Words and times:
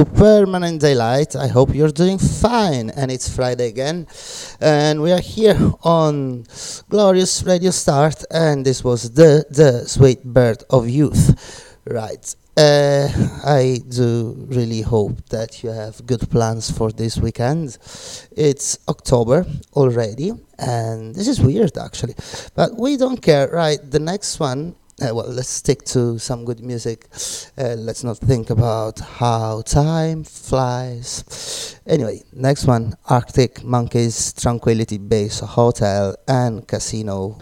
Permanent 0.00 0.80
Daylight. 0.80 1.36
I 1.36 1.48
hope 1.48 1.74
you're 1.74 1.92
doing 1.92 2.18
fine. 2.18 2.88
And 2.90 3.10
it's 3.10 3.28
Friday 3.28 3.68
again. 3.68 4.06
And 4.58 5.02
we 5.02 5.12
are 5.12 5.20
here 5.20 5.58
on 5.82 6.46
Glorious 6.88 7.42
Radio 7.44 7.70
Start. 7.70 8.24
And 8.30 8.64
this 8.64 8.82
was 8.82 9.10
the, 9.12 9.44
the 9.50 9.86
sweet 9.86 10.24
bird 10.24 10.64
of 10.70 10.88
youth. 10.88 11.78
Right. 11.84 12.34
Uh, 12.56 13.08
I 13.44 13.80
do 13.88 14.46
really 14.48 14.82
hope 14.82 15.28
that 15.30 15.62
you 15.62 15.70
have 15.70 16.06
good 16.06 16.28
plans 16.30 16.70
for 16.70 16.90
this 16.90 17.18
weekend. 17.18 17.78
It's 18.36 18.78
October 18.88 19.46
already, 19.72 20.32
and 20.58 21.14
this 21.14 21.28
is 21.28 21.40
weird 21.40 21.78
actually, 21.78 22.14
but 22.54 22.76
we 22.76 22.98
don't 22.98 23.22
care, 23.22 23.48
right? 23.48 23.80
The 23.90 24.00
next 24.00 24.38
one 24.38 24.74
uh, 25.00 25.14
well, 25.14 25.28
let's 25.28 25.48
stick 25.48 25.82
to 25.84 26.18
some 26.18 26.44
good 26.44 26.60
music. 26.60 27.06
Uh, 27.56 27.74
let's 27.78 28.04
not 28.04 28.18
think 28.18 28.50
about 28.50 28.98
how 29.00 29.62
time 29.62 30.24
flies. 30.24 31.80
Anyway, 31.86 32.22
next 32.32 32.66
one 32.66 32.94
Arctic 33.08 33.64
Monkeys, 33.64 34.32
Tranquility 34.32 34.98
Base 34.98 35.40
Hotel 35.40 36.14
and 36.28 36.66
Casino. 36.68 37.38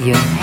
Radio. 0.00 0.39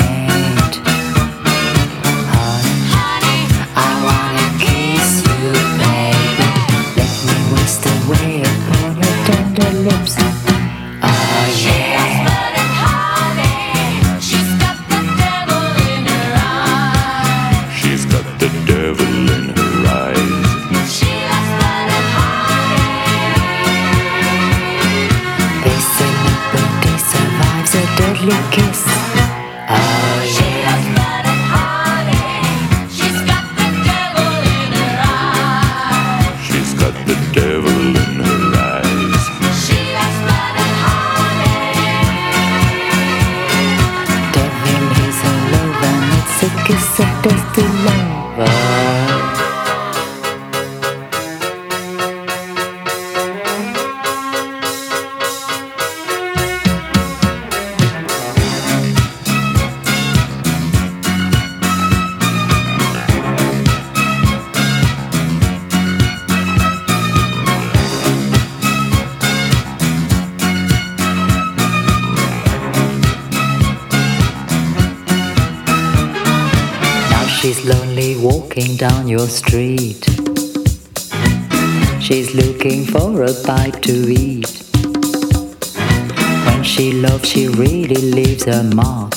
mark. 88.76 89.16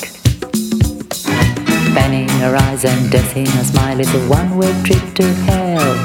Fanning 1.95 2.29
her 2.41 2.55
eyes 2.55 2.85
and 2.85 3.11
dancing 3.11 3.45
her 3.45 3.63
smile 3.63 3.99
is 3.99 4.13
a 4.13 4.19
one-way 4.27 4.71
trip 4.83 5.13
to 5.15 5.23
hell. 5.47 5.95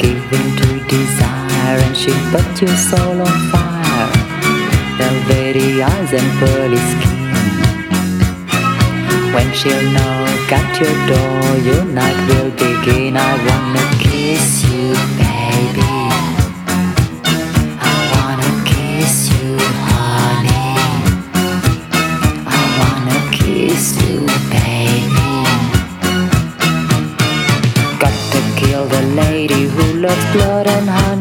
Giving 0.00 0.48
to 0.60 0.68
desire 0.88 1.78
and 1.84 1.96
she 1.96 2.12
put 2.32 2.48
your 2.62 2.76
soul 2.76 3.20
on 3.20 3.36
fire. 3.50 4.08
Velvety 4.98 5.82
eyes 5.82 6.12
and 6.12 6.28
pearly 6.38 6.82
skin. 6.92 7.18
When 9.34 9.52
she'll 9.54 9.90
knock 9.92 10.52
at 10.52 10.80
your 10.80 10.96
door, 11.10 11.56
your 11.68 11.84
night 11.84 12.20
will 12.28 12.50
begin. 12.50 13.16
I 13.16 13.32
wanna 13.46 13.84
kiss 14.02 14.62
you. 14.64 14.67
blood 30.32 30.66
and 30.66 30.88
honey. 30.88 31.17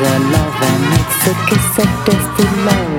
a 0.00 0.18
love 0.32 0.62
and 0.62 0.94
it's 0.98 1.26
a 1.26 1.34
kiss 1.46 1.78
of 1.78 1.90
death 2.06 2.64
love. 2.64 2.89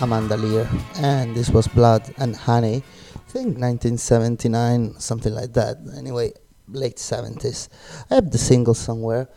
Amanda 0.00 0.36
Lear, 0.36 0.68
and 0.96 1.34
this 1.34 1.48
was 1.50 1.66
Blood 1.68 2.14
and 2.18 2.36
Honey, 2.36 2.82
I 3.14 3.30
think 3.30 3.58
1979, 3.58 5.00
something 5.00 5.32
like 5.32 5.54
that. 5.54 5.78
Anyway, 5.96 6.32
late 6.68 6.96
70s. 6.96 7.68
I 8.10 8.16
have 8.16 8.30
the 8.30 8.38
single 8.38 8.74
somewhere. 8.74 9.28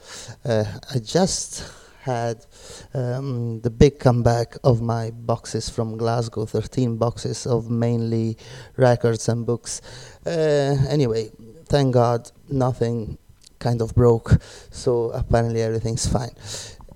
Uh, 0.44 0.66
I 0.94 1.00
just 1.00 1.72
had 2.02 2.46
um, 2.94 3.62
the 3.62 3.70
big 3.70 4.00
comeback 4.00 4.58
of 4.64 4.82
my 4.82 5.12
boxes 5.12 5.70
from 5.70 5.98
Glasgow 5.98 6.46
13 6.46 6.98
boxes 6.98 7.48
of 7.48 7.70
mainly 7.70 8.38
records 8.76 9.30
and 9.30 9.46
books. 9.46 9.82
Uh, 10.26 10.76
anyway, 10.90 11.32
thank 11.68 11.94
God 11.94 12.32
nothing 12.50 13.18
kind 13.60 13.82
of 13.82 13.96
broke, 13.96 14.42
so 14.72 15.12
apparently 15.12 15.62
everything's 15.62 16.06
fine. 16.08 16.32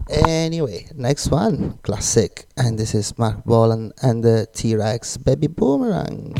Anyway, 0.09 0.87
next 0.95 1.31
one, 1.31 1.77
classic, 1.83 2.45
and 2.57 2.77
this 2.77 2.93
is 2.93 3.17
Marc 3.17 3.43
Bolan 3.45 3.93
and 4.01 4.23
the 4.23 4.47
T 4.53 4.75
Rex 4.75 5.17
Baby 5.17 5.47
Boomerang. 5.47 6.35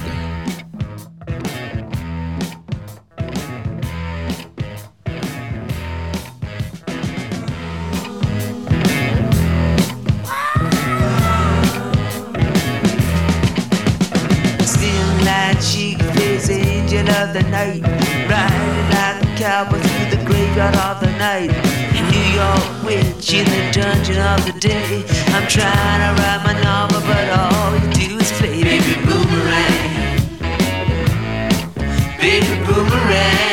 Angel 16.50 17.10
of 17.10 17.34
the 17.34 17.42
night, 17.50 17.82
riding 18.30 18.90
like 18.92 19.24
a 19.24 19.38
cowboy 19.38 19.80
through 19.80 20.18
the 20.18 20.26
graveyard 20.26 20.76
of 20.76 21.00
the 21.00 21.10
night 21.18 21.73
your 22.44 22.86
witch 22.86 23.34
in 23.34 23.46
the 23.46 23.64
dungeon 23.72 24.20
of 24.34 24.40
the 24.46 24.56
day. 24.60 25.04
I'm 25.36 25.48
trying 25.48 26.02
to 26.04 26.10
write 26.22 26.42
my 26.48 26.56
novel, 26.62 27.02
but 27.10 27.26
all 27.40 27.72
you 27.76 27.88
do 27.94 28.18
is 28.24 28.32
play 28.34 28.64
baby 28.64 28.96
boomerang. 29.06 29.82
Baby 32.20 32.56
boomerang. 32.66 33.53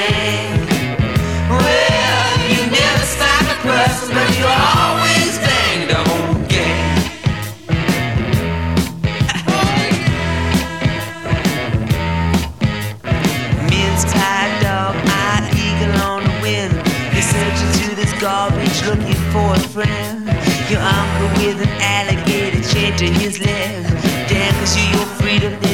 boyfriend. 19.51 20.27
Your 20.71 20.81
uncle 20.81 21.29
with 21.43 21.61
an 21.61 21.75
alligator 21.81 22.63
chained 22.69 22.99
to 22.99 23.07
his 23.07 23.41
leg. 23.41 23.85
Damn, 24.29 24.55
cause 24.55 24.77
you, 24.77 24.85
your 24.97 25.07
freedom. 25.19 25.70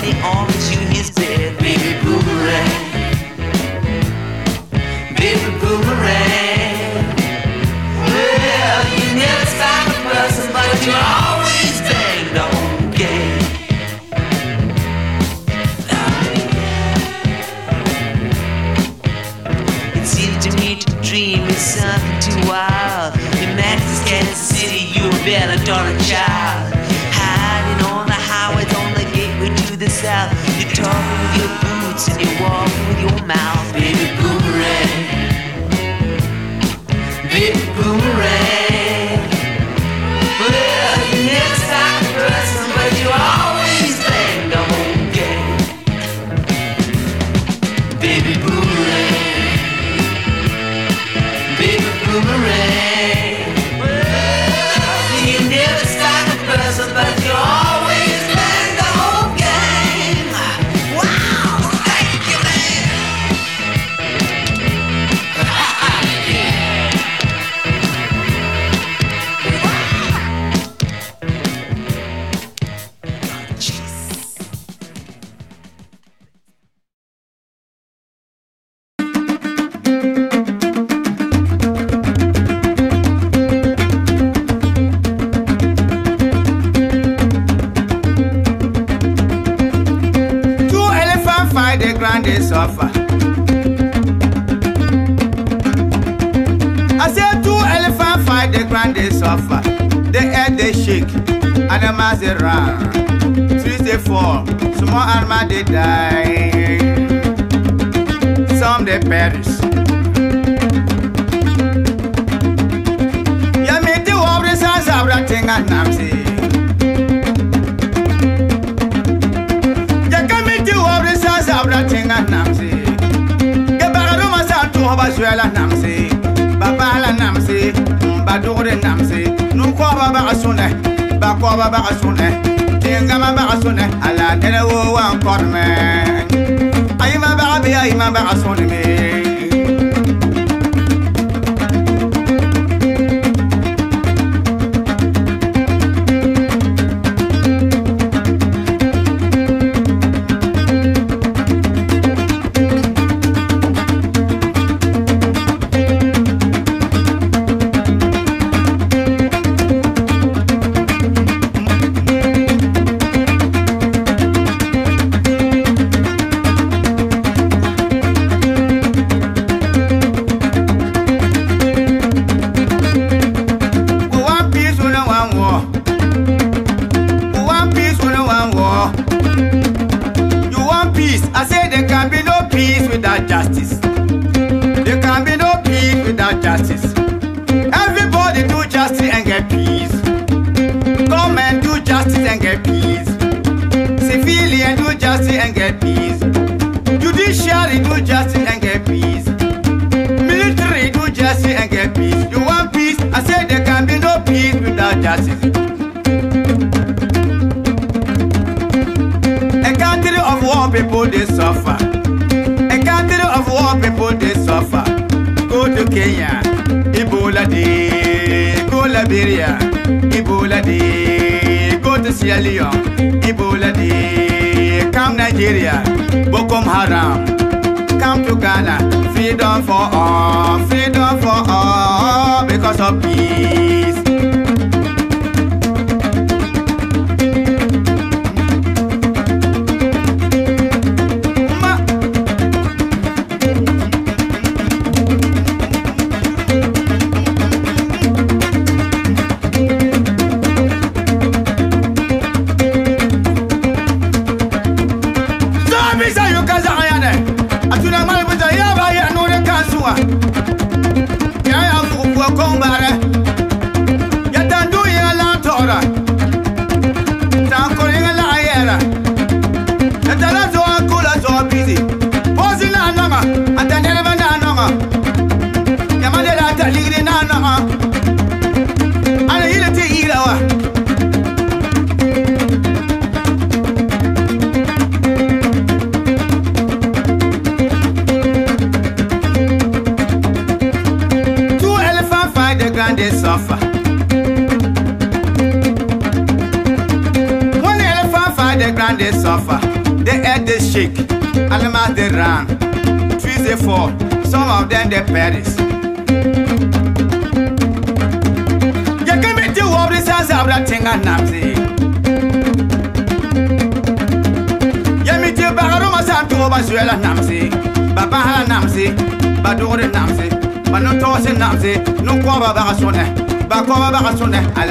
For 229.90 229.96
all, 229.96 230.59
freedom 230.66 231.18
for 231.20 231.42
all, 231.49 232.46
because 232.46 232.81
of 232.81 233.03
peace. 233.03 233.25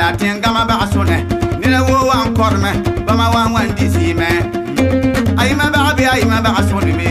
la 0.05 0.11
tẽngãmã 0.21 0.63
bagsõ 0.69 1.01
ne 1.09 1.17
nina 1.61 1.79
woo 1.87 2.05
wa 2.09 2.17
n 2.25 2.29
kɔrmɛ 2.37 2.71
bãmba 3.05 3.25
wa 3.33 3.41
n 3.47 3.53
wa 3.55 3.61
n 3.65 3.69
dɩsɩɩmɛ 3.77 4.27
a 5.39 5.41
yɩma 5.49 5.65
bag 5.73 5.87
bɩ 5.97 6.03
a 6.13 6.15
yɩma 6.21 6.37
bagsõ 6.45 6.77
ne 6.85 6.91
me 6.97 7.07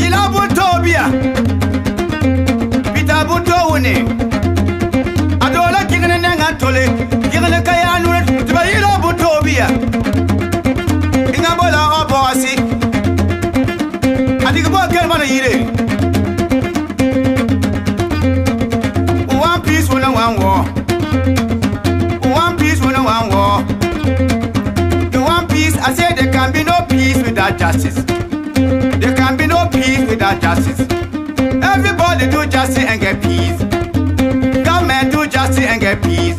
yɩla 0.00 0.18
a 0.26 0.28
bʋn-toog 0.34 0.76
bɩya 0.84 1.04
pita 2.94 3.14
a 3.20 3.24
bʋn-toog 3.28 3.66
wʋne 3.72 3.94
a 5.44 5.46
doola 5.54 5.80
kɩgene 5.90 6.16
nengã 6.24 6.48
tole 6.60 6.84
kɩgene 7.32 7.58
ka 7.66 7.72
yaa 7.82 7.98
nure 8.02 8.20
tɩ 8.46 8.52
ba 8.54 8.62
yɩla 8.70 8.88
a 8.96 8.98
bʋn-toog 9.02 9.38
bɩya 9.46 9.66
ẽngã 11.34 11.52
bola 11.58 11.80
a 11.98 12.00
bɔɔsɩ 12.10 12.52
a 14.46 14.52
dig 14.54 14.66
bõo 14.72 14.86
kelmã 14.92 15.18
no 15.18 15.24
yire 15.24 15.81
without 27.52 27.74
justice. 27.74 28.04
There 29.00 29.14
can 29.14 29.36
be 29.36 29.46
no 29.46 29.68
peace 29.68 30.08
without 30.08 30.40
justice. 30.40 30.80
Everybody 30.80 32.30
do 32.30 32.46
justice 32.46 32.84
and 32.84 33.00
get 33.00 33.22
peace. 33.22 33.58
Government 34.64 35.12
do 35.12 35.26
justice 35.26 35.64
and 35.64 35.80
get 35.80 36.02
peace. 36.02 36.38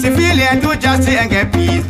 Civilian 0.00 0.60
do 0.60 0.76
justice 0.76 1.14
and 1.14 1.30
get 1.30 1.52
peace. 1.52 1.84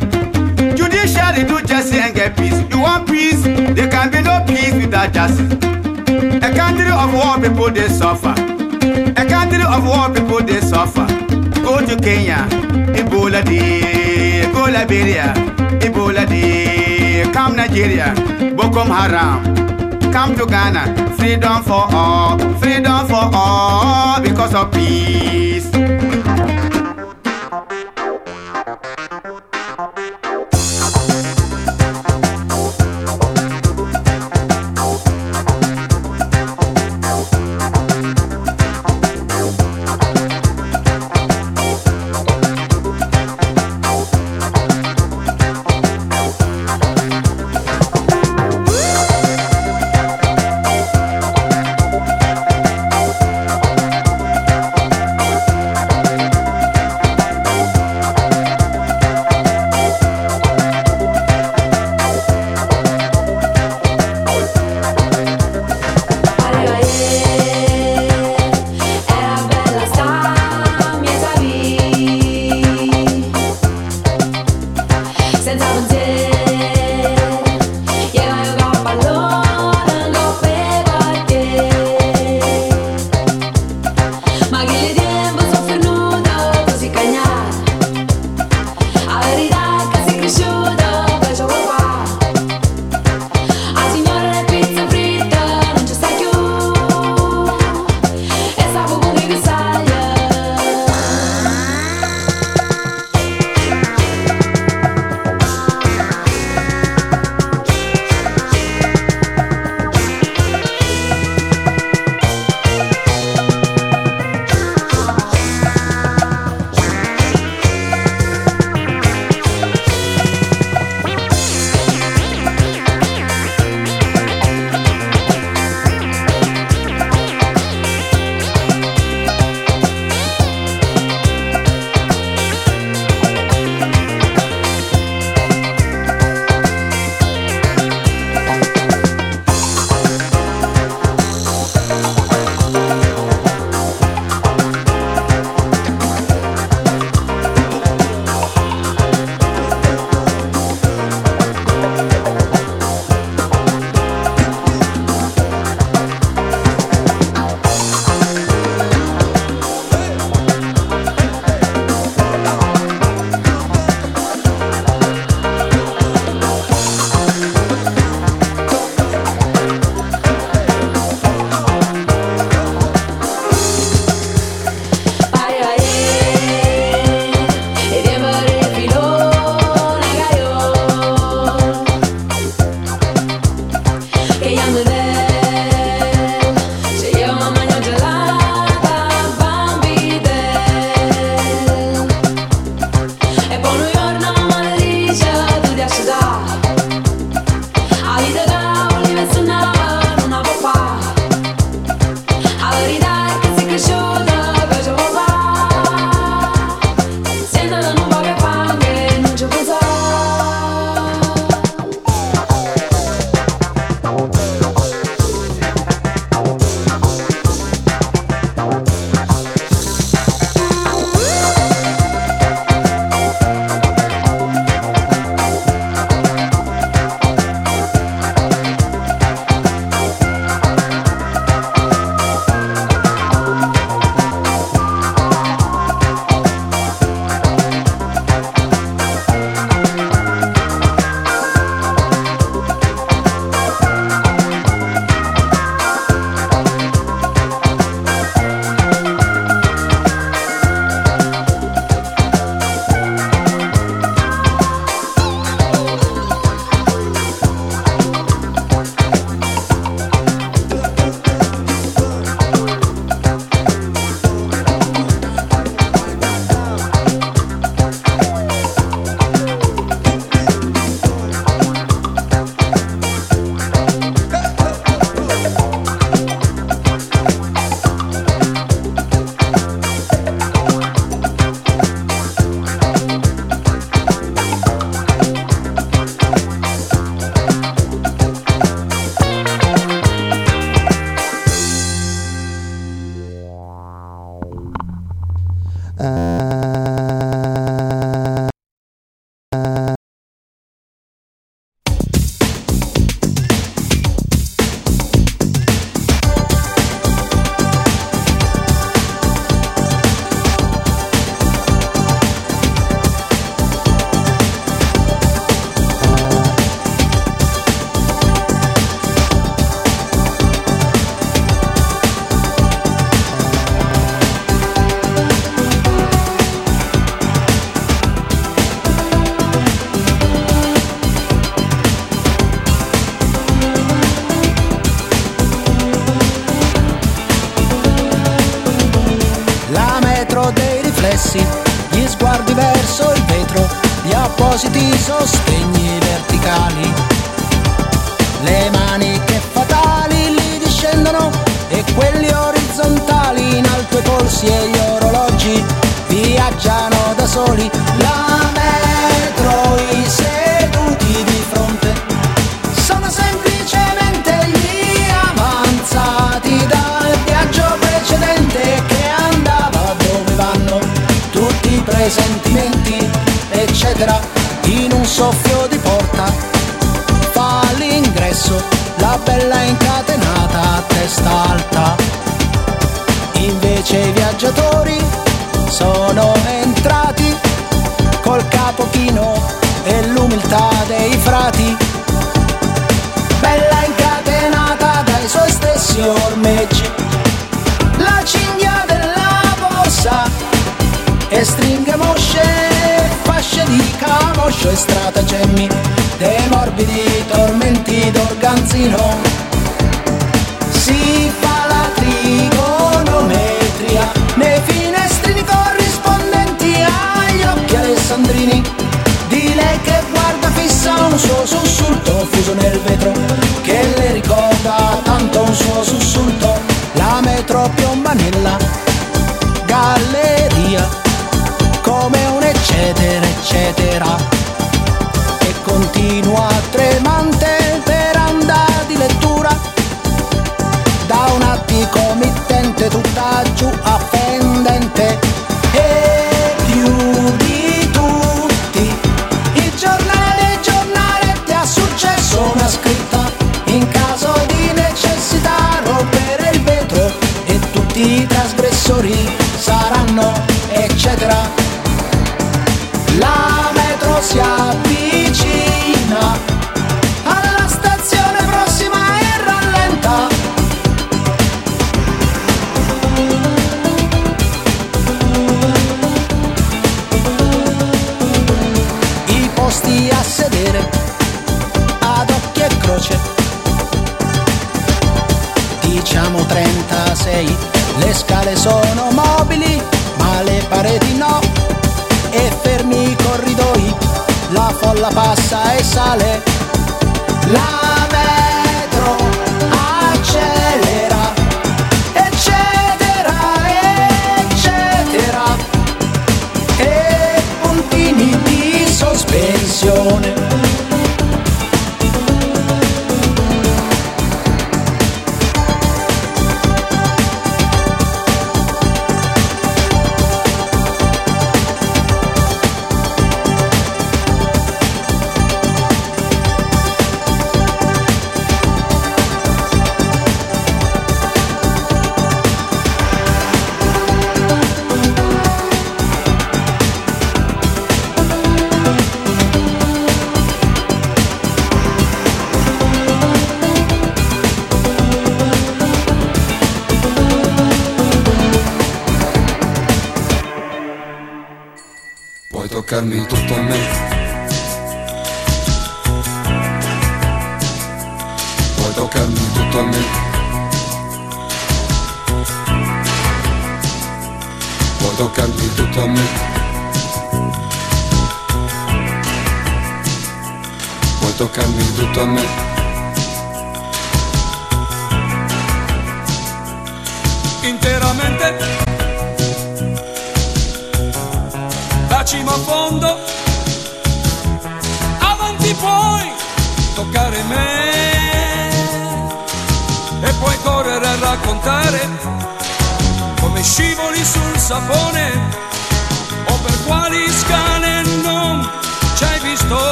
Judiciary 0.75 1.45
do 1.47 1.61
justice 1.65 1.95
and 1.99 2.15
get 2.15 2.35
peace. 2.35 2.59
You 2.69 2.79
want 2.81 3.07
peace? 3.07 3.41
There 3.43 3.89
can 3.89 4.11
be 4.11 4.21
no 4.21 4.43
peace 4.47 4.73
without 4.73 5.13
justice. 5.13 5.53
A 5.53 6.51
country 6.53 6.89
of 6.91 7.13
war 7.13 7.39
people 7.41 7.71
they 7.71 7.87
suffer. 7.87 8.33
A 8.35 9.25
country 9.25 9.63
of 9.63 9.85
war 9.87 10.09
people 10.13 10.41
they 10.41 10.59
suffer. 10.61 11.07
Go 11.63 11.85
to 11.85 11.95
Kenya, 12.01 12.47
Ebola 12.99 13.43
day. 13.45 14.51
Go 14.53 14.65
Liberia, 14.65 15.33
Ebola 15.81 16.27
day. 16.27 16.64
Come 17.35 17.57
Nigeria, 17.57 18.13
Boko 18.55 18.85
Haram. 18.85 19.43
Come 20.13 20.37
to 20.37 20.45
Ghana, 20.45 21.17
freedom 21.17 21.63
for 21.63 21.85
all, 21.91 22.39
freedom 22.59 23.05
for 23.07 23.29
all, 23.33 24.21
because 24.21 24.55
of 24.55 24.71
peace. 24.71 25.44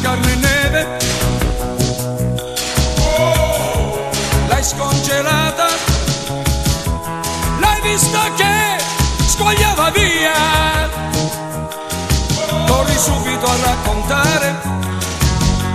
carne 0.00 0.34
neve. 0.36 0.98
Oh, 3.18 4.10
l'hai 4.48 4.62
scongelata, 4.62 5.66
l'hai 7.60 7.80
vista 7.82 8.20
che 8.36 8.82
scogliava 9.26 9.90
via. 9.90 10.88
Corri 12.66 12.98
subito 12.98 13.46
a 13.46 13.56
raccontare 13.64 14.54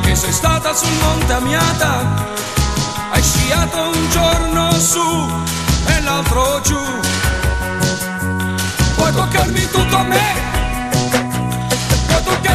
che 0.02 0.16
sei 0.16 0.32
stata 0.32 0.74
sul 0.74 0.94
Monte 1.02 1.34
Amiata. 1.34 2.32
Hai 3.12 3.22
sciato 3.22 3.78
un 3.78 4.10
giorno 4.10 4.72
su 4.80 5.32
e 5.88 6.02
l'altro 6.02 6.62
giù. 6.64 6.80
Puoi 8.96 9.14
toccarmi 9.14 9.68
tutto 9.70 9.96
a 9.96 10.04
me. 10.04 10.53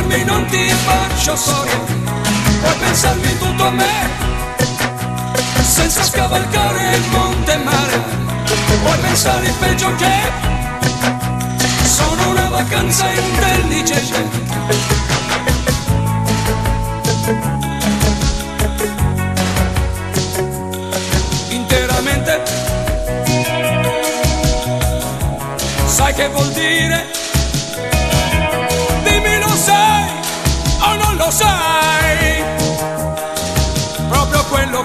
Dimmi 0.08 0.24
non 0.24 0.46
ti 0.46 0.66
faccio 0.70 1.36
storie, 1.36 1.76
puoi 2.60 2.74
pensarmi 2.78 3.38
tutto 3.38 3.62
a 3.62 3.70
me, 3.70 4.08
senza 5.60 6.02
scavalcare 6.02 6.96
il 6.96 7.02
monte 7.10 7.52
e 7.52 7.56
mare, 7.58 8.02
puoi 8.82 8.98
pensare 9.00 9.46
il 9.46 9.52
peggio 9.52 9.94
che 9.96 10.32
sono 11.84 12.30
una 12.30 12.48
vacanza 12.48 13.06
intelligente. 13.10 14.46
Interamente, 21.50 22.42
sai 25.84 26.14
che 26.14 26.28
vuol 26.28 26.50
dire? 26.52 27.17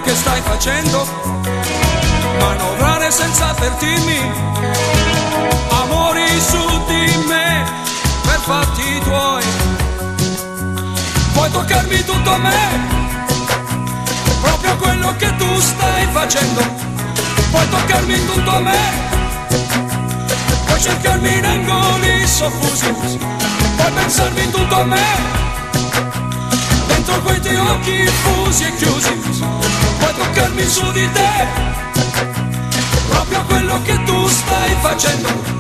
Che 0.04 0.16
stai 0.16 0.41
facendo. 0.41 1.08
Manovrare 2.39 3.10
senza 3.10 3.49
avvertirmi. 3.49 4.32
Amori 5.70 6.28
su 6.41 6.84
di 6.88 7.26
me 7.28 7.64
per 8.24 8.39
fatti 8.39 8.99
tuoi. 9.04 9.43
Puoi 11.34 11.51
toccarmi 11.51 12.04
tutto 12.04 12.34
a 12.34 12.38
me. 12.38 13.01
Proprio 14.41 14.76
quello 14.78 15.16
che 15.18 15.36
tu 15.38 15.60
stai 15.60 16.08
facendo. 16.12 16.62
Puoi 17.51 17.70
toccarmi 17.70 18.26
tutto 18.26 18.56
a 18.56 18.60
me. 18.60 18.80
Puoi 20.66 20.82
cercarmi 20.82 21.38
in 21.38 21.45
angoli 21.45 22.28
soffusi. 22.28 22.91
Puoi 22.91 23.91
pensarmi 23.91 24.51
tutto 24.51 24.76
a 24.76 24.84
me. 24.84 25.06
Dentro 26.88 27.22
quei 27.22 27.39
tuoi 27.39 27.58
occhi 27.58 28.06
fusi 28.06 28.64
e 28.66 28.76
chiusi 28.76 29.62
toccarmi 30.16 30.64
su 30.68 30.91
di 30.91 31.11
te 31.11 31.47
proprio 33.09 33.43
quello 33.45 33.82
che 33.84 34.03
tu 34.03 34.28
stai 34.28 34.76
facendo. 34.82 35.53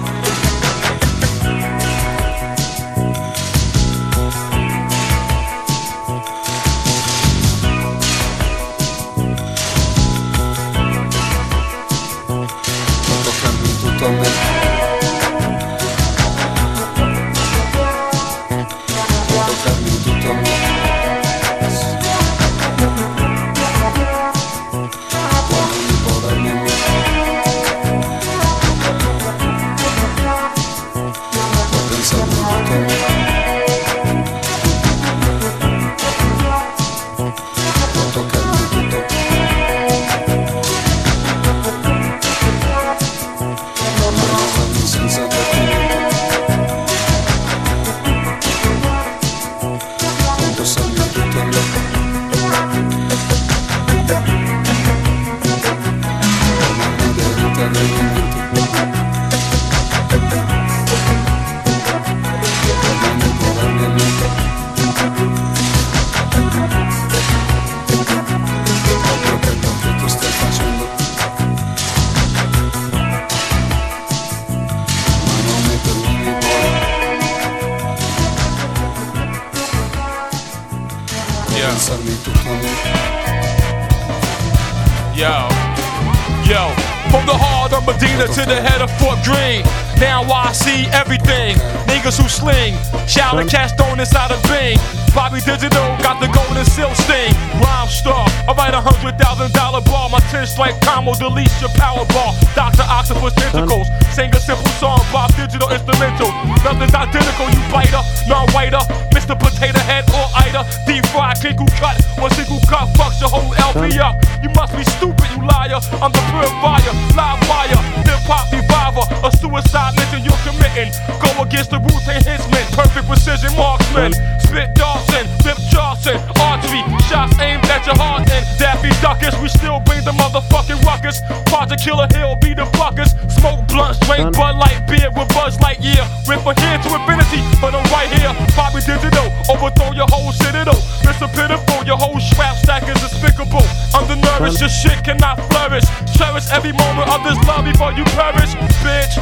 To 88.33 88.45
the 88.49 88.57
head 88.57 88.81
of 88.81 88.89
Fort 88.97 89.21
Greene. 89.21 89.61
Now 90.01 90.25
I 90.25 90.51
see 90.53 90.89
everything. 90.89 91.53
Niggas 91.85 92.17
who 92.17 92.25
sling, 92.25 92.73
shout 93.05 93.37
shouting 93.37 93.47
cast 93.47 93.77
thrown 93.77 93.99
inside 93.99 94.33
a 94.33 94.39
bing. 94.49 94.81
Bobby 95.13 95.37
Digital 95.45 95.85
got 96.01 96.17
the 96.17 96.25
golden 96.33 96.65
seal 96.65 96.89
sting. 97.05 97.29
Rhyme 97.61 97.87
star, 97.87 98.25
I 98.49 98.57
write 98.57 98.73
a 98.73 98.81
hundred 98.81 99.21
thousand 99.21 99.53
dollar 99.53 99.81
bar. 99.85 100.09
My 100.09 100.17
ten 100.33 100.47
strike 100.47 100.81
combo 100.81 101.13
deletes 101.13 101.53
your 101.61 101.69
power 101.77 102.05
bar. 102.09 102.33
Doctor 102.57 102.81
Octopus 102.89 103.37
tentacles, 103.37 103.85
sing 104.09 104.33
a 104.33 104.41
simple 104.41 104.73
song. 104.81 105.05
Bob 105.13 105.29
Digital 105.37 105.69
instrumental. 105.69 106.33
Nothing's 106.65 106.95
identical, 106.97 107.45
you 107.53 107.61
biter, 107.69 108.01
non-whiter. 108.25 108.81
Mr. 109.13 109.37
Potato 109.37 109.79
Head 109.79 110.09
or 110.11 110.27
Ida. 110.35 110.65
Deep 110.85 111.05
fried, 111.13 111.39
crinkle 111.39 111.69
cut. 111.79 112.01
One 112.17 112.31
single 112.31 112.59
cut 112.67 112.89
fucks 112.97 113.21
your 113.21 113.29
whole 113.29 113.53
LP 113.55 113.99
up. 113.99 114.17
You 114.41 114.49
must 114.57 114.75
be 114.75 114.83
stupid, 114.83 115.29
you 115.31 115.45
liar. 115.45 115.79
I'm 116.01 116.11
the 116.11 116.23
purifier, 116.33 116.93
live 117.15 117.39
wire, 117.47 117.81
hip 118.03 118.25
hop 118.27 118.51
reviver. 118.51 119.05
A 119.23 119.29
suicide 119.37 119.95
mission 119.95 120.25
you're 120.25 120.43
committing. 120.43 120.91
Go 121.21 121.29
against 121.41 121.71
the 121.71 121.79
Wu 121.79 121.93
Tang 122.03 122.21
Hinsman. 122.25 122.65
Perfect 122.73 123.07
precision 123.07 123.55
marksman. 123.55 124.11
Spit 124.43 124.75
Dawson, 124.75 125.25
Rip 125.45 125.57
Charleston. 125.71 126.19
Archery, 126.41 126.83
shots 127.07 127.37
aimed 127.39 127.63
at 127.71 127.85
your 127.85 127.95
heart. 127.95 128.27
And 128.29 128.45
Daffy 128.59 128.91
Duckers, 129.01 129.37
we 129.39 129.47
still 129.47 129.79
bring 129.79 130.03
the 130.03 130.11
motherfucking 130.11 130.83
ruckus. 130.83 131.21
Project 131.47 131.81
Killer 131.83 132.07
Hill 132.11 132.35
be 132.35 132.53
the 132.53 132.65
buckers. 132.77 133.15
Smoke 133.39 133.67
blunts, 133.67 133.99
drink 134.03 134.35
Bud 134.35 134.57
Light 134.57 134.83
beer 134.87 135.09
with 135.15 135.29
Buzz 135.33 135.57
Lightyear. 135.57 136.03
Rip 136.27 136.45
a 136.45 136.53
here 136.59 136.79
to 136.83 136.89
infinity, 136.95 137.41
but 137.61 137.75
I'm 137.75 137.85
right 137.91 138.11
here. 138.19 138.31
Bobby 138.55 138.81
Digital, 139.03 139.33
overthrow 139.49 139.91
your 139.91 140.07
whole 140.07 140.31
citadel. 140.31 140.79
Mr. 141.03 141.27
Pitiful, 141.27 141.85
your 141.85 141.97
whole 141.97 142.21
strap 142.21 142.55
stack 142.55 142.83
is 142.87 142.95
despicable. 143.01 143.67
Undernourished, 143.93 144.61
your 144.61 144.69
shit 144.69 145.03
cannot 145.03 145.41
flourish. 145.51 145.83
Cherish 146.15 146.49
every 146.51 146.71
moment 146.71 147.09
of 147.09 147.21
this 147.25 147.35
love 147.45 147.65
before 147.65 147.91
you 147.91 148.05
perish, 148.15 148.55
bitch. 148.79 149.19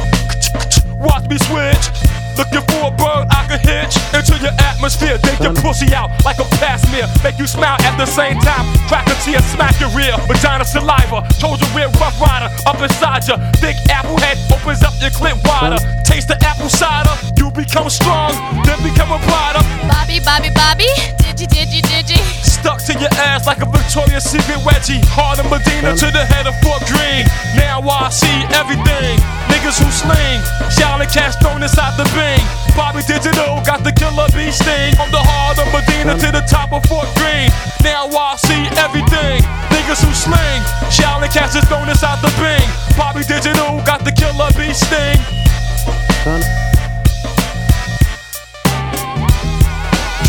Watch 0.94 1.28
me 1.28 1.36
switch. 1.38 2.21
Looking 2.36 2.64
for 2.68 2.88
a 2.88 2.92
bird 2.92 3.28
I 3.30 3.46
can 3.48 3.60
hitch 3.60 3.96
into 4.14 4.38
your 4.42 4.54
atmosphere. 4.58 5.18
Dig 5.18 5.40
your 5.40 5.54
pussy 5.54 5.94
out 5.94 6.10
like 6.24 6.38
a 6.38 6.46
past-smear. 6.58 7.06
Make 7.22 7.38
you 7.38 7.46
smile 7.46 7.76
at 7.82 7.96
the 7.96 8.06
same 8.06 8.38
time. 8.40 8.66
Crack 8.88 9.06
a 9.06 9.14
tear, 9.24 9.40
smack 9.42 9.78
your 9.80 9.90
rear. 9.90 10.16
Vagina 10.26 10.64
saliva. 10.64 11.26
Trojan 11.38 11.68
rear 11.76 11.88
rough 12.00 12.18
rider. 12.20 12.48
Up 12.66 12.80
inside 12.80 13.26
ya. 13.28 13.36
Thick 13.60 13.76
apple 13.90 14.18
head 14.18 14.38
opens 14.52 14.82
up 14.82 14.94
your 15.00 15.10
clip 15.10 15.36
wider. 15.44 15.78
Taste 16.04 16.28
the 16.28 16.38
apple 16.44 16.68
cider. 16.68 17.12
You 17.36 17.50
become 17.50 17.90
strong, 17.90 18.32
then 18.64 18.78
become 18.82 19.10
a 19.12 19.18
rider. 19.26 19.62
Bobby, 19.88 20.20
Bobby, 20.24 20.50
Bobby, 20.54 20.88
digi, 21.18 21.46
digi, 21.46 21.80
digi. 21.82 22.18
Stuck 22.44 22.78
to 22.86 22.94
your 22.94 23.10
ass 23.18 23.46
like 23.46 23.60
a 23.62 23.66
Victoria's 23.66 24.24
Secret 24.24 24.58
wedgie. 24.62 25.02
Hard 25.10 25.38
in 25.42 25.50
Medina 25.50 25.96
to 25.96 26.08
the 26.10 26.24
head 26.24 26.46
of 26.46 26.54
Fort 26.62 26.82
Greene. 26.86 27.26
Now 27.56 27.82
I 27.82 28.08
see 28.10 28.46
everything. 28.54 29.18
Niggas 29.50 29.82
who 29.82 29.90
sling. 29.90 30.38
Shouting 30.70 31.10
cash 31.10 31.34
thrown 31.42 31.62
inside 31.62 31.98
the 31.98 32.06
bing. 32.22 32.44
Bobby 32.78 33.02
Digital 33.02 33.58
got 33.66 33.82
the 33.82 33.92
killer 33.92 34.28
bee 34.30 34.54
sting. 34.54 34.94
From 34.94 35.10
the 35.10 35.22
heart 35.22 35.58
of 35.58 35.66
Medina 35.74 36.14
to 36.14 36.30
the 36.30 36.44
top 36.46 36.72
of 36.72 36.82
Fort 36.86 37.08
Greene. 37.18 37.50
Now 37.82 38.06
I 38.06 38.36
see 38.38 38.62
everything. 38.78 39.42
Niggas 39.74 40.00
who 40.04 40.12
sling. 40.14 40.62
Shouting 40.90 41.30
cash 41.30 41.54
is 41.58 41.64
thrown 41.68 41.88
inside 41.88 42.22
the 42.22 42.32
bing. 42.38 42.68
Bobby 42.96 43.22
Digital 43.26 43.82
got 43.82 44.04
the 44.04 44.12
killer 44.12 44.50
bee 44.54 44.72
sting. 44.72 45.18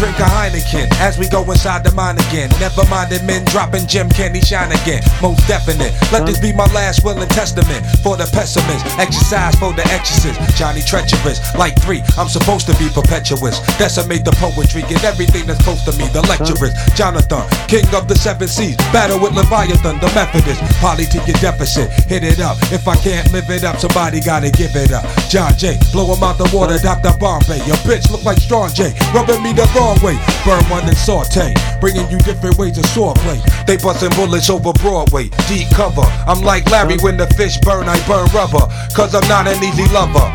Drink 0.03 0.19
a 0.19 0.27
Heineken 0.27 0.91
as 0.99 1.17
we 1.17 1.29
go 1.29 1.39
inside 1.47 1.85
the 1.85 1.91
mine 1.95 2.19
again. 2.27 2.51
Never 2.59 2.83
minded 2.91 3.23
men 3.23 3.45
dropping 3.47 3.87
Jim 3.87 4.09
Candy 4.09 4.41
shine 4.41 4.67
again. 4.67 4.99
Most 5.21 5.47
definite. 5.47 5.95
Let 6.11 6.27
this 6.27 6.43
be 6.43 6.51
my 6.51 6.67
last 6.75 7.05
will 7.05 7.15
and 7.15 7.31
testament 7.31 7.87
for 8.03 8.19
the 8.19 8.27
pessimist. 8.35 8.83
Exercise 8.99 9.55
for 9.55 9.71
the 9.71 9.87
exorcist. 9.95 10.35
Johnny 10.59 10.83
treacherous. 10.83 11.39
Like 11.55 11.79
three, 11.79 12.03
I'm 12.19 12.27
supposed 12.27 12.67
to 12.67 12.75
be 12.75 12.91
perpetuous. 12.91 13.63
Decimate 13.79 14.27
the 14.27 14.35
poetry, 14.43 14.83
get 14.91 15.07
everything 15.07 15.47
that's 15.47 15.63
close 15.63 15.79
to 15.87 15.95
me. 15.95 16.11
The 16.11 16.19
lecturers. 16.27 16.75
Jonathan, 16.99 17.47
king 17.71 17.87
of 17.95 18.11
the 18.11 18.19
seven 18.19 18.51
seas. 18.51 18.75
Battle 18.91 19.23
with 19.23 19.31
Leviathan, 19.31 20.03
the 20.03 20.11
Methodist. 20.11 20.59
Poly 20.83 21.07
to 21.15 21.23
your 21.23 21.39
deficit. 21.39 21.87
Hit 22.11 22.27
it 22.27 22.43
up. 22.43 22.59
If 22.75 22.89
I 22.91 22.99
can't 22.99 23.31
live 23.31 23.47
it 23.47 23.63
up, 23.63 23.79
somebody 23.79 24.19
gotta 24.19 24.51
give 24.51 24.75
it 24.75 24.91
up. 24.91 25.07
John 25.31 25.55
J. 25.55 25.79
Blow 25.95 26.11
him 26.11 26.19
out 26.27 26.35
the 26.35 26.51
water. 26.51 26.75
Dr. 26.75 27.15
Bombay. 27.15 27.63
Your 27.63 27.79
bitch 27.87 28.11
look 28.11 28.27
like 28.27 28.43
Strong 28.43 28.75
J. 28.75 28.91
Rubbing 29.15 29.39
me 29.39 29.55
the 29.55 29.63
wrong 29.71 29.92
way. 30.01 30.17
Burn 30.45 30.63
one 30.69 30.87
and 30.87 30.97
saute, 30.97 31.53
bringing 31.79 32.09
you 32.09 32.17
different 32.19 32.57
ways 32.57 32.77
of 32.77 32.85
swordplay. 32.85 33.39
They 33.65 33.77
busting 33.77 34.11
bullets 34.11 34.49
over 34.49 34.73
Broadway, 34.73 35.29
deep 35.47 35.69
cover. 35.71 36.05
I'm 36.27 36.41
like 36.41 36.69
Larry 36.69 36.97
when 36.97 37.17
the 37.17 37.27
fish 37.35 37.57
burn, 37.57 37.89
I 37.89 37.99
burn 38.07 38.27
rubber. 38.33 38.65
Cause 38.95 39.13
I'm 39.15 39.27
not 39.27 39.47
an 39.47 39.63
easy 39.63 39.87
lover. 39.93 40.31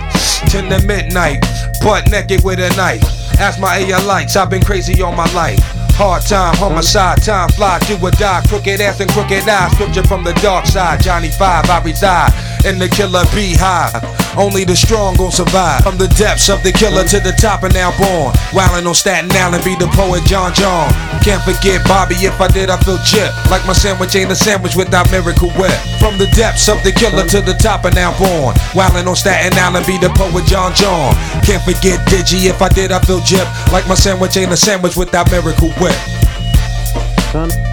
Ten 0.51 0.71
to 0.71 0.85
midnight, 0.87 1.41
butt 1.83 2.11
naked 2.11 2.45
with 2.45 2.59
a 2.61 2.75
knife. 2.77 3.03
Ask 3.41 3.61
my 3.61 3.83
AR 3.93 4.05
lights, 4.05 4.37
I've 4.37 4.51
been 4.51 4.63
crazy 4.63 5.03
all 5.03 5.13
my 5.13 5.31
life. 5.33 5.78
Hard 5.99 6.23
time, 6.23 6.55
homicide, 6.55 7.21
time 7.25 7.49
fly, 7.59 7.81
do 7.81 7.99
or 7.99 8.13
die. 8.13 8.41
Crooked 8.47 8.81
ass 8.81 9.01
and 9.01 9.11
crooked 9.11 9.49
eyes, 9.49 9.73
scripture 9.73 10.05
from 10.05 10.23
the 10.23 10.33
dark 10.35 10.65
side. 10.65 11.03
Johnny 11.03 11.29
Five, 11.29 11.69
I 11.69 11.83
reside 11.83 12.31
in 12.65 12.79
the 12.79 12.87
killer 12.89 13.27
beehive. 13.35 13.99
Only 14.39 14.63
the 14.63 14.77
strong 14.77 15.17
gon' 15.17 15.33
survive. 15.33 15.83
From 15.83 15.99
the 15.99 16.07
depths 16.15 16.49
of 16.49 16.63
the 16.63 16.71
killer 16.71 17.03
to 17.03 17.19
the 17.19 17.35
top 17.35 17.65
and 17.65 17.75
now 17.75 17.91
born. 17.99 18.31
Wildin' 18.55 18.87
on 18.87 18.95
Staten 18.95 19.35
Island, 19.35 19.65
be 19.65 19.75
the 19.75 19.91
poet 19.99 20.23
John 20.31 20.55
John. 20.55 20.87
Can't 21.27 21.43
forget 21.43 21.83
Bobby, 21.91 22.15
if 22.23 22.39
I 22.41 22.47
did, 22.47 22.71
I 22.71 22.79
feel 22.87 23.03
chip. 23.03 23.35
Like 23.51 23.67
my 23.67 23.75
sandwich 23.75 24.15
ain't 24.15 24.31
a 24.31 24.37
sandwich 24.39 24.77
without 24.77 25.11
miracle 25.11 25.51
whip. 25.59 25.75
From 25.99 26.15
the 26.19 26.31
depths 26.39 26.69
of 26.69 26.79
the 26.87 26.93
killer 26.93 27.27
to 27.27 27.41
the 27.43 27.59
top 27.59 27.85
and 27.85 27.95
now 27.99 28.15
born. 28.15 28.55
Wildin' 28.79 29.11
on 29.11 29.17
Staten 29.17 29.59
Island, 29.59 29.87
be 29.87 29.99
the 29.99 30.15
poet 30.15 30.47
John 30.47 30.71
John. 30.79 31.19
Can't 31.43 31.63
forget 31.67 31.99
Digi, 32.07 32.47
if 32.47 32.63
I 32.63 32.69
did, 32.69 32.93
I 32.93 33.01
feel 33.03 33.21
chip. 33.27 33.49
Like 33.73 33.89
my 33.89 33.99
sandwich 33.99 34.37
ain't 34.37 34.53
a 34.53 34.57
sandwich 34.57 34.95
without 34.95 35.31
miracle 35.35 35.75
whip 35.83 35.88
quick. 35.89 37.33
Son. 37.33 37.68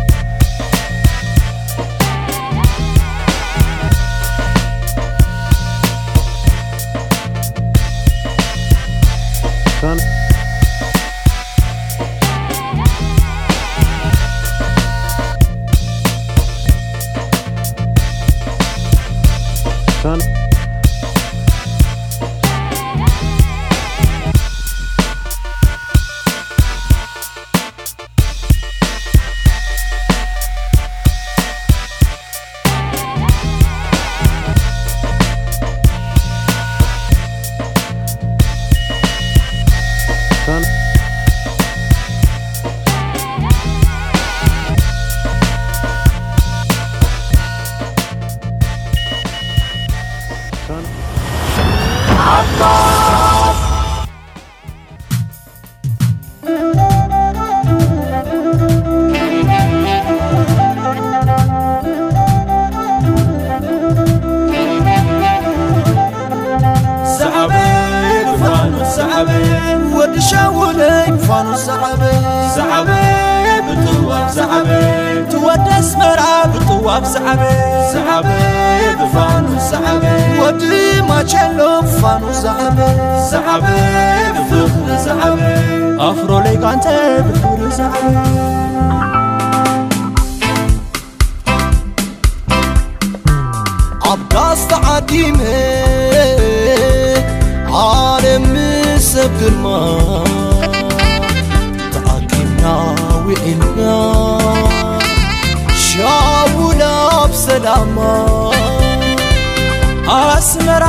ኣስመራ 110.34 110.84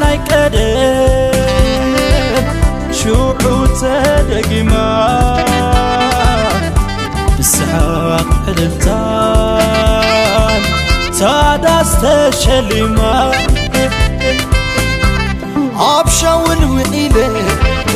ናይ 0.00 0.16
ቀደም 0.28 1.92
ሽዑ 2.98 3.42
ተደጊማ 3.80 4.72
ብስሓቅ 7.36 8.28
ዕልልታን 8.50 9.82
ታዳስ 11.18 11.90
ተሸሊማ 12.02 12.98
ኣብ 15.90 16.06
ሻውን 16.18 16.60
ውዒለ 16.74 17.16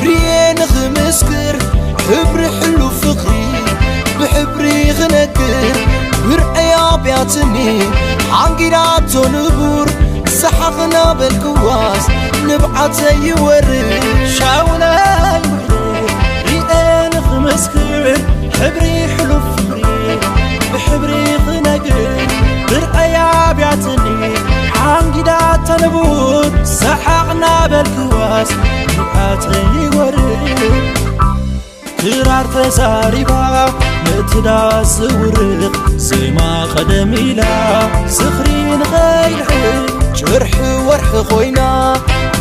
ርየ 0.05 0.28
ንኽምስክር 0.59 1.57
ሕብሪ 2.09 2.43
ሕሉ 2.59 2.81
ፍቕሪ 3.01 3.35
ብሕብሪ 4.18 4.66
ክነግር 4.99 5.76
ብርዐያ 6.28 6.74
ብያትኒ 7.05 7.55
ሓንጊዳቶ 8.37 9.12
ንቡር 9.35 9.89
ሰሓኽና 10.41 10.97
በልክዋስ 11.18 12.05
ንብዓተይ 12.49 13.18
ይወርድ 13.28 13.70
ሻውናይ 14.37 15.43
ውዕለ 15.53 16.07
ርየ 16.47 16.70
ንኽምስክር 17.14 18.05
ሕብሪ 18.59 18.85
ሕሉ 19.14 19.31
ፍቕሪ 19.49 19.83
ብሕብሪ 20.72 21.12
ክነግር 21.45 22.01
ብርዐያ 22.70 23.18
ብያትኒ 23.59 24.05
ሓንጊዳ 24.78 25.31
ተንቡር 25.68 26.45
ሰሓቕና 26.78 27.45
በልክዋስ 27.72 28.51
ንብዓተይ 28.95 29.64
ይወርድ 29.78 30.62
ክራር 32.01 32.47
ተዛሪባ 32.55 33.33
ምእትዳስ 34.05 34.93
ዝውርቕ 34.99 35.74
ዜማ 36.07 36.39
ቐደም 36.72 37.12
ኢላ 37.24 37.41
ዝኽሪ 38.16 38.49
ንኸይልሕቅ 38.81 39.93
ጭርሒ 40.20 40.57
ወርሒ 40.89 41.12
ኾይና 41.31 41.61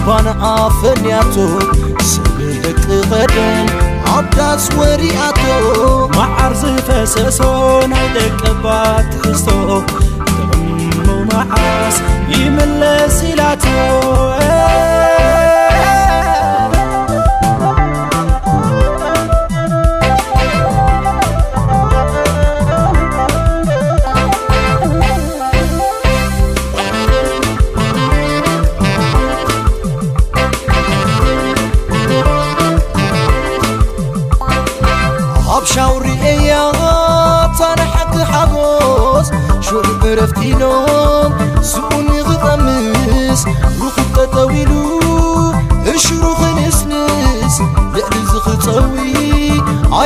ባንዓ 0.06 0.42
ፈንያቶ 0.80 1.36
ስብልቅ 2.12 2.80
ቐደም 3.12 3.68
ዓዳስ 4.14 4.66
ወሪኣቶ 4.80 5.42
መዓር 6.16 6.54
ዝፈሰሶ 6.62 7.42
ናይ 7.92 8.08
ደቀባት 8.16 9.10
ትሕዝቶ 9.14 9.50
ጥዕሙ 9.92 11.08
መዓስ 11.32 11.98
ይምለስ 12.34 13.20
ኢላቶ 13.32 13.66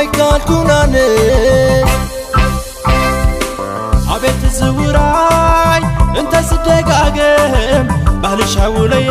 ኣይካልኩናንስ 0.08 1.90
ኣቤት 4.14 4.42
ዝውራይ 4.58 5.82
እንተ 6.20 6.32
ዝደጋገም 6.48 7.86
ባህሊ 8.22 8.40
ሻውለየ 8.54 9.10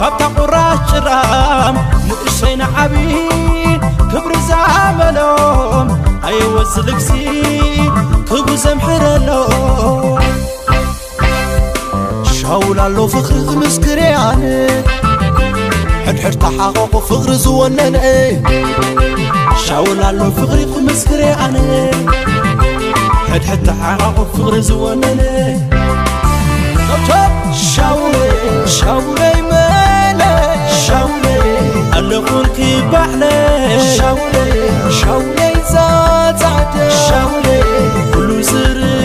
ካብታ 0.00 0.22
ቁራሽ 0.36 0.80
ጭራም 0.90 1.76
ንእሽተይ 2.08 2.54
ንዓቢ 2.62 2.94
ክብሪ 4.10 4.34
ዝዓመሎም 4.48 5.88
ኣየወስልግሲ 6.28 7.08
ክቡ 8.30 8.48
ዘምሕረሎ 8.64 9.30
ሻውላሎ 12.36 12.98
ፍቕሪ 13.14 13.38
ዝምስክር 13.48 14.00
ኣነ 14.26 14.44
ሕድሕድ 16.06 16.34
ተሓቐቑ 16.44 16.92
ፍቕሪ 17.08 17.30
شاولا 19.67 20.29
فقري 20.29 20.65
مسكري 20.65 21.33
أنا. 21.33 21.91
حد 23.33 23.43
حتى 23.43 23.73
عراق 23.81 24.17
فغري 24.37 24.61
زوانني 24.61 25.69
توب 27.07 27.53
شاولي 27.75 28.31
شاولي 28.67 29.33
مالي 29.51 30.33
شاولي 30.87 31.39
ألغون 31.97 32.45
كي 32.55 32.81
شاولي 33.97 34.49
شاولي 35.01 35.51
زاد. 35.71 36.41
شاولي 37.07 37.61
كلو 38.13 38.41
سري 38.41 39.00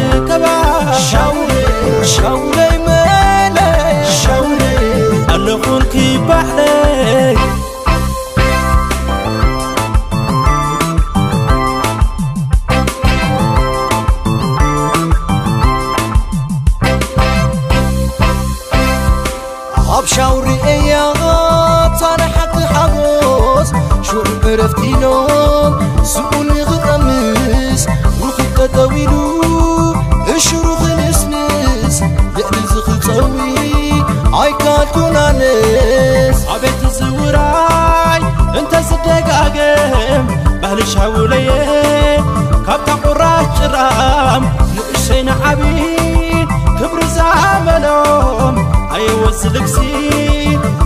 ኣየወዝልግሲ 49.56 49.76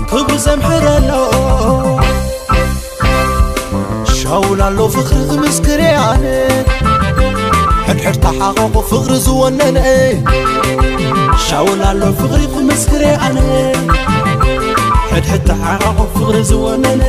ክብሪ 0.09 0.33
ዘምሕረሎ 0.43 1.11
ሻውላሎ 4.17 4.79
ፍቕሪ 4.95 5.19
ዝምስክር 5.29 5.81
ኣነ 6.01 6.25
ሕድሕድ 7.87 8.17
ተሓቐቑ 8.25 8.75
ፍቕሪ 8.89 9.17
ዝወነነ 9.25 9.79
ሻውላሎ 11.47 12.01
ፍቕሪ 12.19 12.41
ክምስክር 12.53 13.03
ኣነ 13.27 13.37
ሕድሕድ 15.11 15.43
ተሓቐቑ 15.49 15.97
ፍቕሪ 16.15 16.37
ዝወነነ 16.51 17.03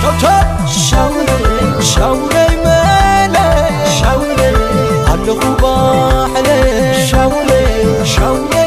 ቸብቸብ 0.00 0.46
ሻውለይ 0.88 1.44
ሻውለይ 1.92 2.52
መለይ 2.64 3.70
ሻውለይ 3.98 4.56
ኣለኹ 5.12 5.40
ባሕለይ 5.62 6.66
ሻውለይ 7.10 7.68
ሻውለይ 8.14 8.61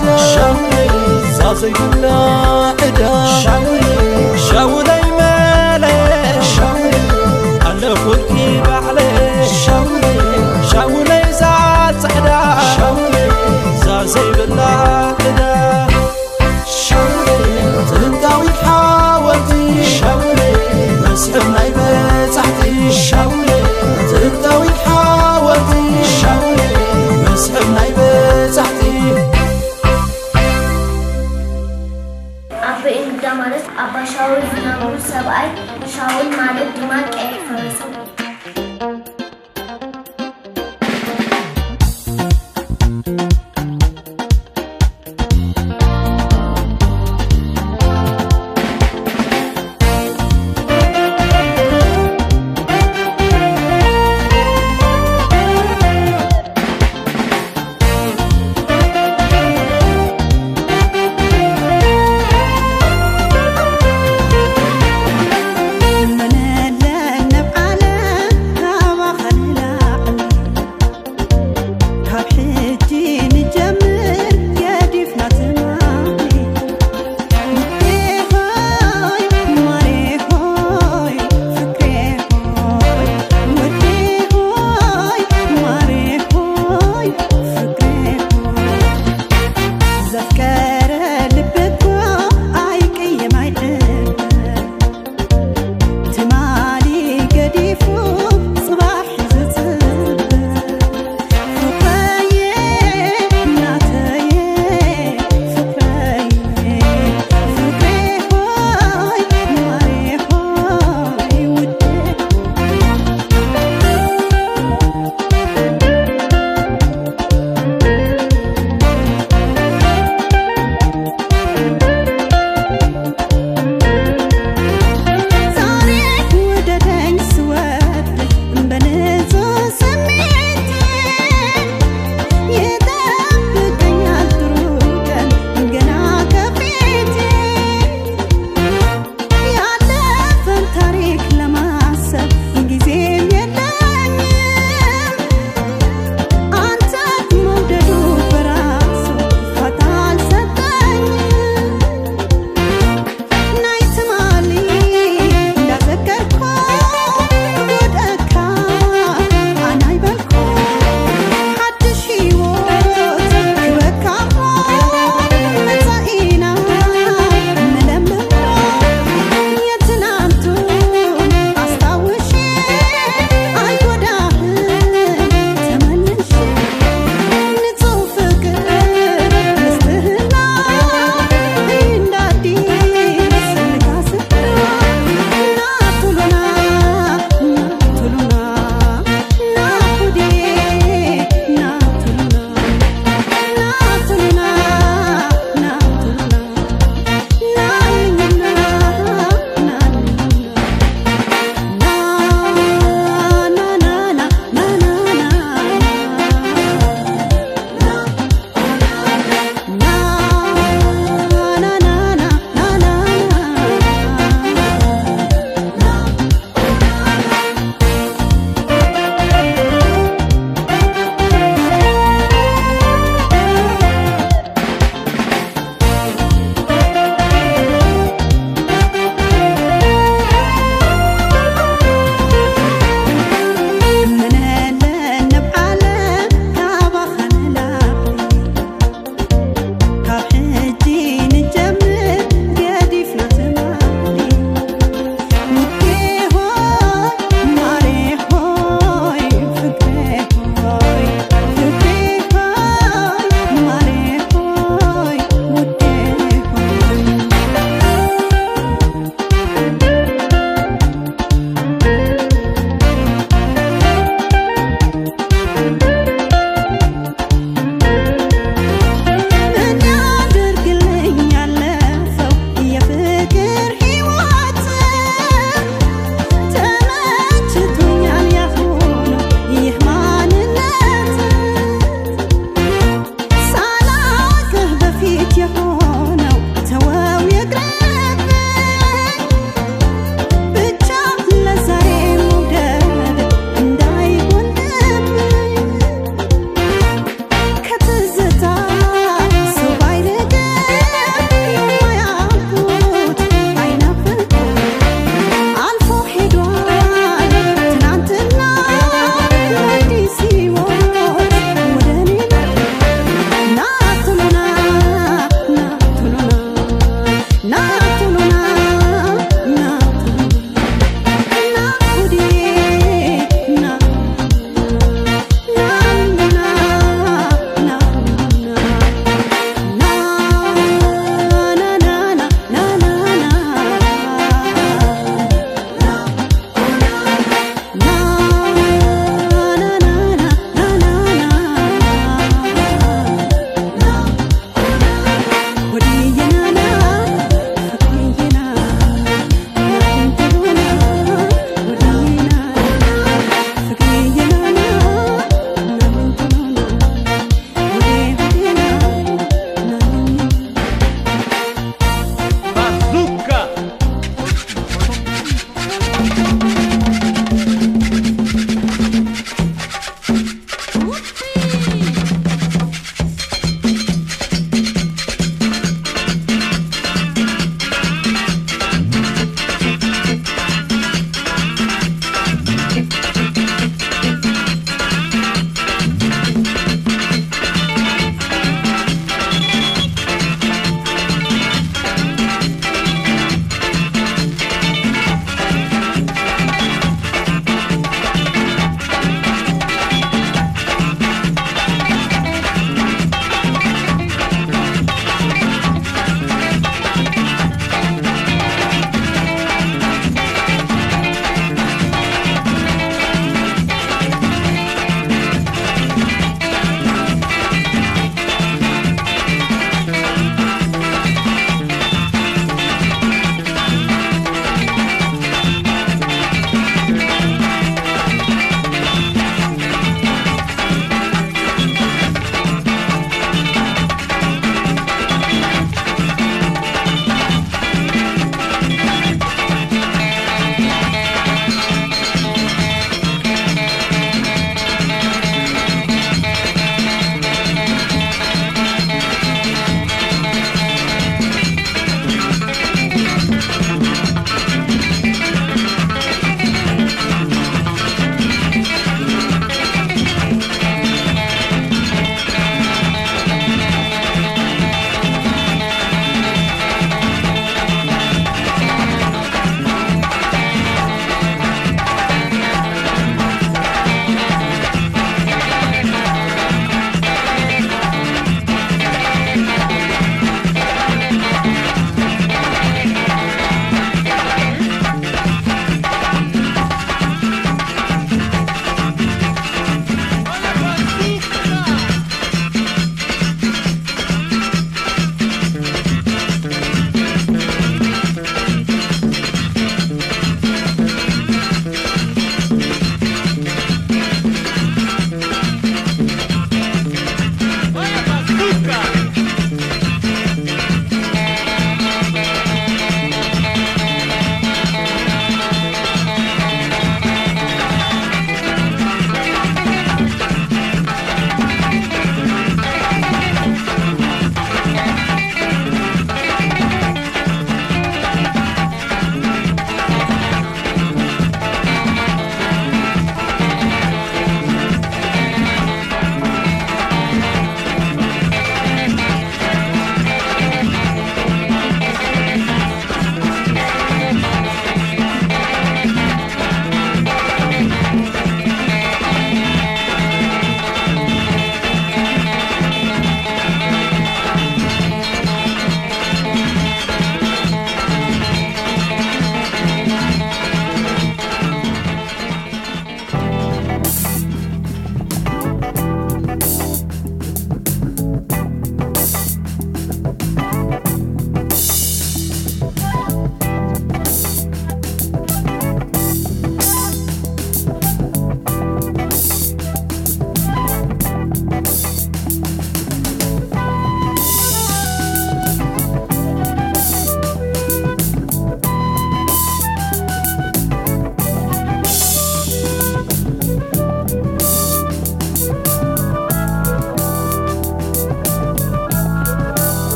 عدا 0.00 0.16
صاصي 1.38 1.70
كنا 1.72 2.16
عدا 2.82 3.26
شاوري 4.50 5.00
مالي 5.18 6.42
أنا 7.66 7.94
خلقي 7.94 8.60
بعلي 8.66 9.46
شاوري 10.72 11.32
زعات 11.32 11.94
صحدا 12.02 12.40
صاصي 13.84 14.32
بلا 14.32 14.64
عدا 14.64 15.86
تلنقاوي 17.90 18.48
حاولتي 18.64 19.84
مسحب 21.12 21.50
نايمة 21.50 22.26
تحتي 22.34 22.92
تلنقاوي 24.10 24.68
حاولتي 24.86 25.84
مسحب 27.32 27.70
نايمة 27.74 28.46
تحتي 28.56 28.75
አባሻዊ 33.84 34.32
ዝናቡ 34.52 34.82
ሰብአይ 35.08 35.48
ሻውን 35.94 36.28
ማለት 36.38 36.70
ድማ 36.76 36.92
ቀይ 37.14 37.32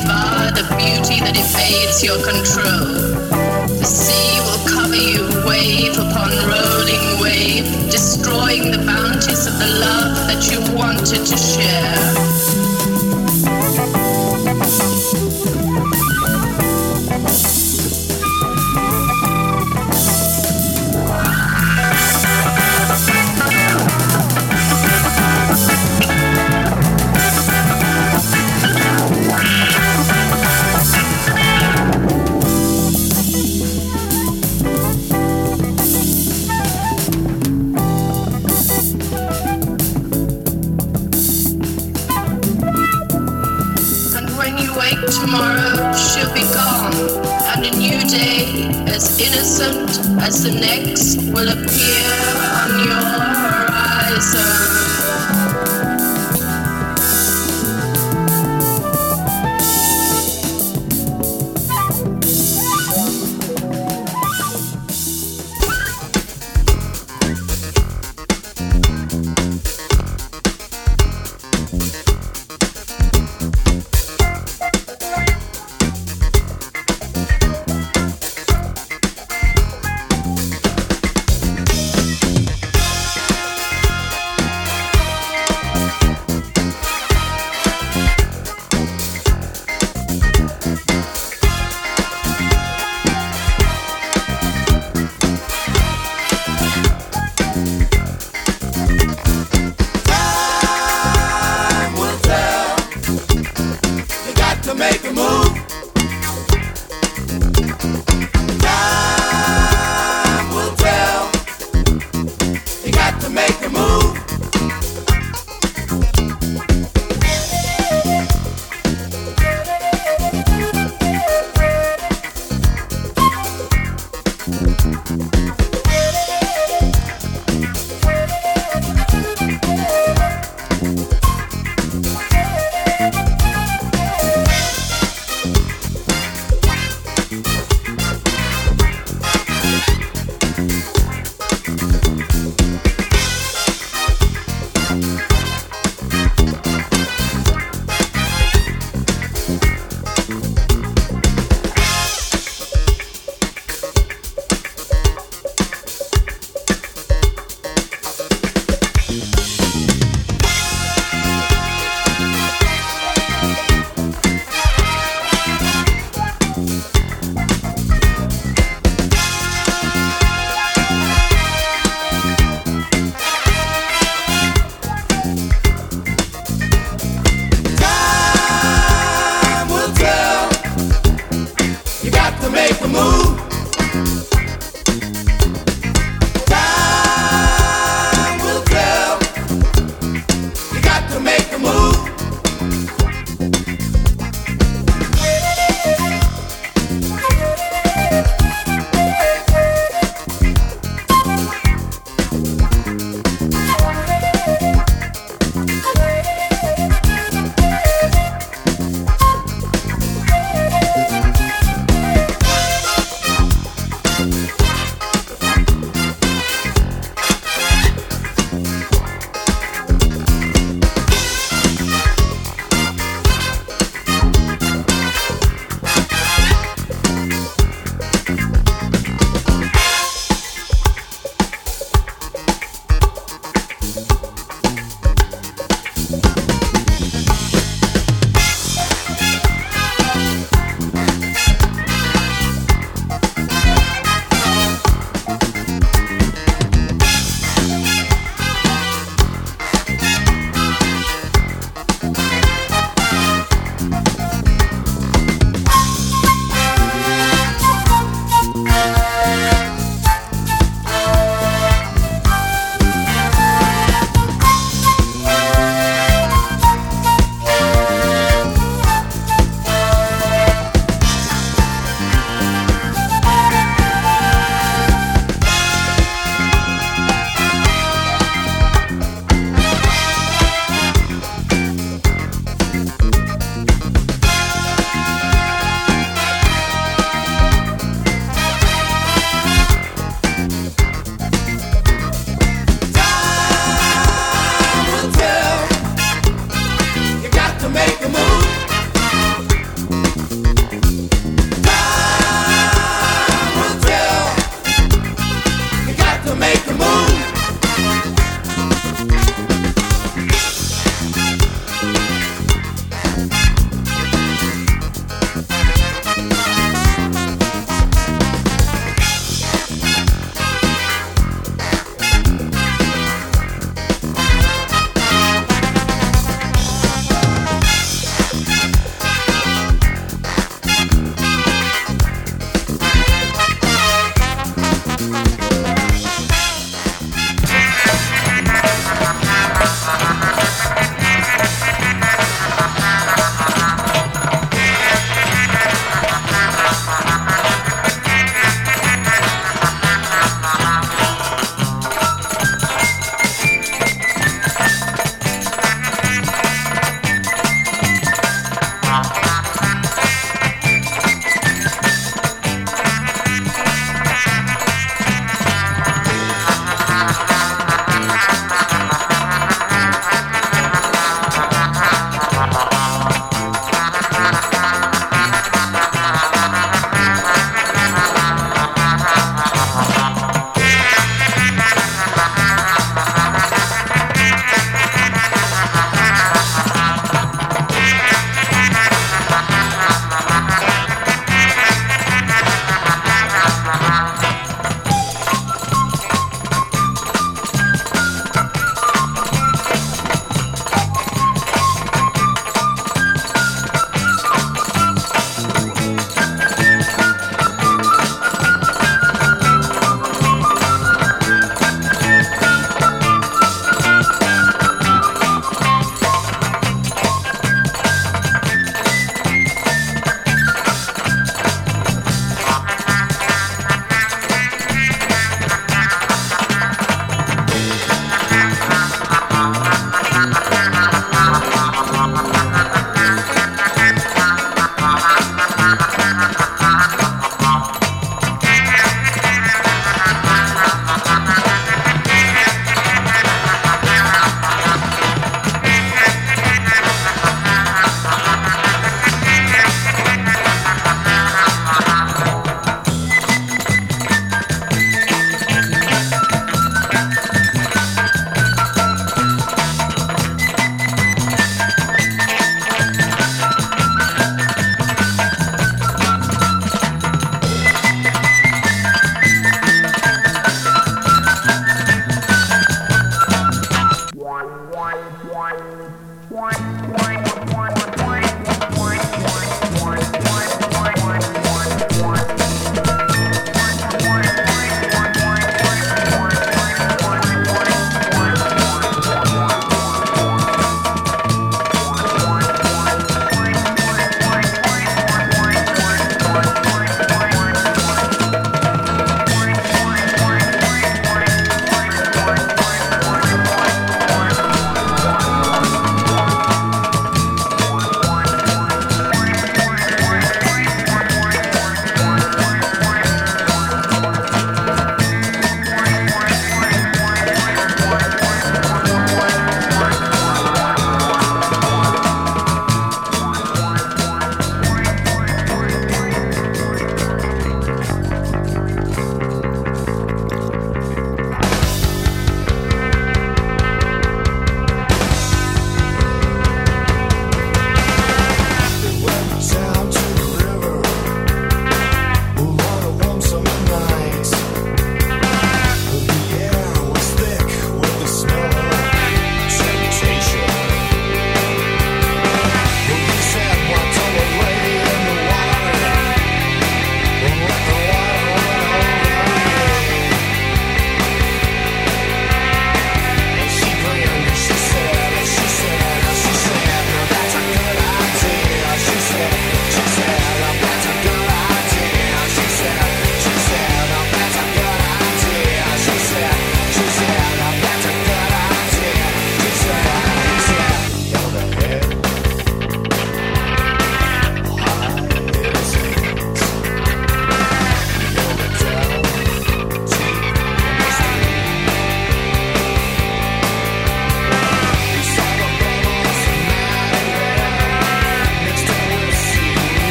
devour 0.00 0.50
the 0.52 0.66
beauty 0.76 1.18
that 1.20 1.34
evades 1.34 2.02
your 2.04 2.18
control. 2.22 3.26
The 3.78 3.84
sea 3.84 4.38
will 4.46 4.62
cover 4.68 4.96
you 4.96 5.26
wave 5.46 5.98
upon 5.98 6.30
rolling 6.46 7.20
wave, 7.20 7.66
destroying 7.90 8.70
the 8.70 8.78
bounties 8.78 9.46
of 9.46 9.58
the 9.58 9.70
love 9.80 10.14
that 10.28 10.50
you 10.50 10.60
wanted 10.76 11.24
to 11.26 11.36
share. 11.36 12.77